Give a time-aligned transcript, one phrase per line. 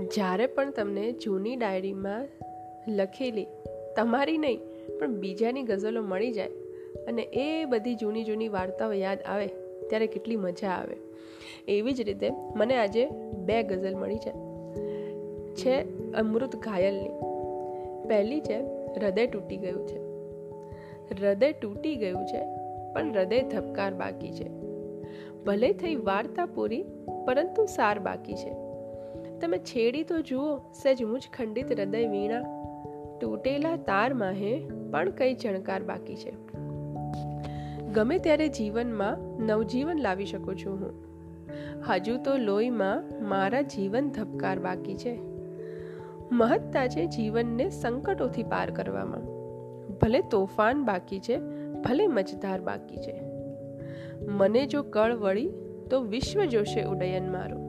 [0.00, 2.28] જ્યારે પણ તમને જૂની ડાયરીમાં
[2.88, 3.46] લખેલી
[3.96, 4.60] તમારી નહીં,
[4.98, 6.48] પણ બીજાની ગઝલો મળી જાય
[7.08, 9.46] અને એ બધી જૂની જૂની વાર્તાઓ યાદ આવે,
[9.88, 10.96] ત્યારે કેટલી મજા આવે.
[11.68, 14.32] એવી જ રીતે મને આજે બે ગઝલ મળી છે.
[15.54, 15.82] છે
[16.12, 17.10] અમૃત ઘાયલની.
[18.08, 18.58] પહેલી છે,
[18.96, 19.98] હૃદય તૂટી ગયું છે.
[21.14, 22.44] હૃદય તૂટી ગયું છે,
[22.94, 24.48] પણ હૃદય ધબકાર બાકી છે.
[25.44, 26.84] ભલે થઈ વાર્તા પૂરી,
[27.26, 28.63] પરંતુ સાર બાકી છે.
[29.40, 32.64] તમે છેડી તો જુઓ, સહેજ મુજ ખંડિત હૃદય વીણા.
[33.20, 36.32] તૂટેલા તાર માહે પણ કઈ જણકાર બાકી છે.
[37.92, 41.04] ગમે ત્યારે જીવનમાં નવજીવન લાવી શકું છું હું.
[41.88, 45.18] હજુ તો લોહીમાં મારા જીવન ધબકાર બાકી છે.
[46.32, 49.20] મહત્તા છે જીવનને સંકટોથી પાર કરવામાં.
[50.02, 51.38] ભલે તોફાન બાકી છે,
[51.72, 53.20] ભલે મજદાર બાકી છે.
[54.28, 55.50] મને જો કળ વળી,
[55.90, 57.63] તો વિશ્વ જોશે ઉડયન મારું.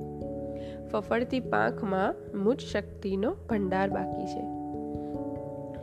[0.91, 4.55] ફફડતી પાંખમાં મૂજ શક્તિનો ભંડાર બાકી છે.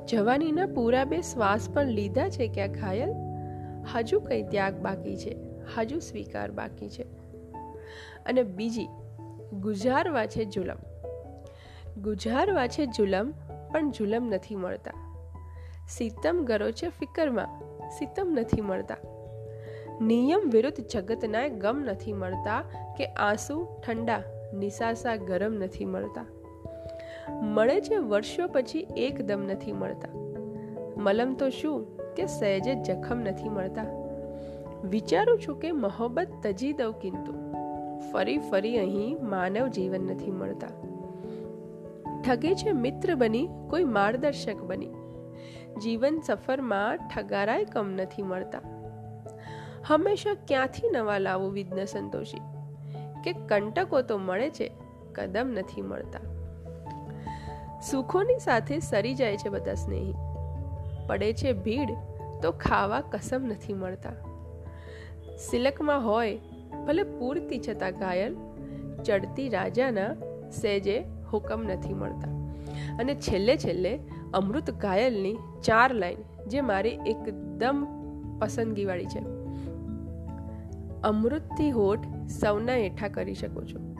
[0.07, 3.13] જવાનીના પૂરા બે શ્વાસ પણ લીધા છે ક્યાં ઘાયલ?
[3.95, 5.37] હજુ કઈ ત્યાગ બાકી છે.
[5.77, 7.03] હજુ સ્વીકાર બાકી છે.
[8.27, 8.89] અને બીજી,
[9.61, 10.77] ગુજારવા છે જુલમ.
[12.03, 13.33] ગુજારવા છે જુલમ,
[13.73, 14.93] પણ જુલમ નથી મળતા.
[15.89, 18.97] સીતમ ગરો છે ફિકરમાં, સીતમ નથી મળતા.
[20.01, 22.63] નિયમ વિરુદ્ધ જગતના ગમ નથી મળતા
[22.97, 24.23] કે આંસુ ઠંડા
[24.55, 26.27] નિસાસા ગરમ નથી મળતા.
[27.31, 30.09] મળે છે વર્ષો પછી એકદમ નથી મળતા.
[30.97, 33.85] મલમ તો શું કે સહેજે જખમ નથી મળતા.
[34.85, 37.33] વિચારું છું કે મોહબ્બત તજી દઉં કિંતુ.
[38.13, 40.69] ફરી ફરી અહીં માનવ જીવન નથી મળતા.
[42.23, 44.89] ઠગે છે મિત્ર બની, કોઈ માર્ગદર્શક બની.
[45.83, 48.61] જીવન સફરમાં ઠગારાય કમ નથી મળતા.
[49.87, 52.62] હંમેશા ક્યાંથી નવા લાવો વિઘ્ન સંતોષી?
[53.25, 54.71] કે કંટકો તો મળે છે,
[55.13, 56.21] કદમ નથી મળતા.
[57.91, 60.15] સુખોની સાથે સરી જાય છે બધા સ્નેહી.
[61.07, 61.89] પડે છે ભીડ,
[62.43, 64.13] તો ખાવા કસમ નથી મળતા.
[65.51, 66.39] સિલકમાં હોય,
[66.87, 68.37] ભલે પૂરતી છતાં ઘાયલ,
[69.05, 70.15] ચડતી રાજાના
[70.51, 72.31] સેજે હુકમ નથી મળતા.
[72.99, 73.99] અને છેલ્લે છેલ્લે
[74.35, 77.87] અમૃત ઘાયલની ચાર લાઈન, જે મારી એકદમ
[78.41, 79.42] પસંદગીવાળી છે.
[81.05, 82.07] અમૃતથી હોઠ
[82.41, 83.99] સૌના હેઠા કરી શકું છું.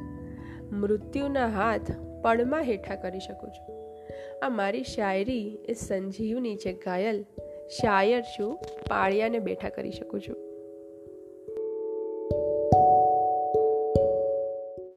[0.77, 1.91] મૃત્યુના હાથ
[2.23, 3.97] પળમાં હેઠા કરી શકું છું.
[4.45, 7.25] આ મારી શાયરી એ સંજીવની છે, ઘાયલ.
[7.69, 8.59] શાયર છું,
[8.89, 10.52] પાળિયાને બેઠા કરી શકું છું.